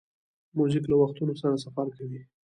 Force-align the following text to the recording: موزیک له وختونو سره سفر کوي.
موزیک 0.57 0.83
له 0.91 0.95
وختونو 1.01 1.33
سره 1.41 1.61
سفر 1.65 1.87
کوي. 1.97 2.21